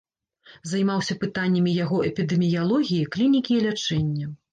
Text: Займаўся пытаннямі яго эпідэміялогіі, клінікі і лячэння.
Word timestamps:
Займаўся 0.69 1.13
пытаннямі 1.23 1.71
яго 1.83 1.97
эпідэміялогіі, 2.09 3.11
клінікі 3.17 3.53
і 3.59 3.59
лячэння. 3.67 4.31